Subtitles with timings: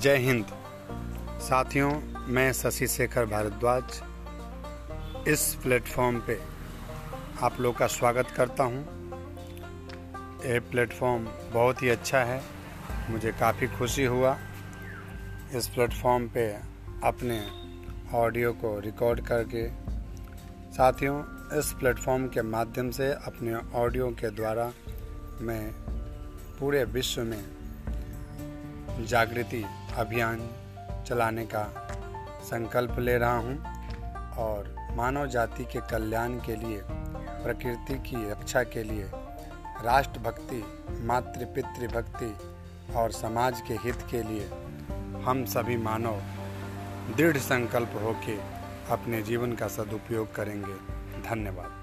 [0.00, 0.46] जय हिंद।
[1.40, 3.82] साथियों, मैं शशि शेखर भारद्वाज
[5.28, 6.40] इस प्लेटफॉर्म पे
[7.42, 8.84] आप लोग का स्वागत करता हूँ।
[10.44, 12.42] ये प्लेटफॉर्म बहुत ही अच्छा है,
[13.10, 14.38] मुझे काफ़ी खुशी हुआ।
[15.54, 16.56] इस प्लेटफॉर्म पे
[17.04, 17.46] अपने
[18.14, 19.70] ऑडियो को रिकॉर्ड करके,
[20.72, 21.24] साथियों,
[21.58, 24.72] इस प्लेटफॉर्म के माध्यम से अपने ऑडियो के द्वारा
[25.40, 25.72] मैं
[26.60, 27.44] पूरे विश्व में
[29.06, 29.64] जागृति
[29.96, 30.50] अभियान
[31.06, 31.88] चलाने का
[32.42, 33.58] संकल्प ले रहा हूँ
[34.36, 36.82] और मानव जाति के कल्याण के लिए,
[37.44, 39.10] प्रकृति की रक्षा के लिए,
[39.82, 41.44] राष्ट्रभक्ति मातृ
[42.96, 44.50] और समाज के हित के लिए
[45.22, 46.22] हम सभी मानव
[47.16, 48.38] दृढ़ संकल्प होके
[48.90, 50.74] अपने जीवन का सदुपयोग करेंगे।
[51.28, 51.76] धन्यवाद।